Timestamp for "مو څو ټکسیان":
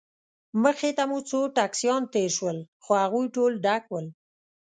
1.09-2.01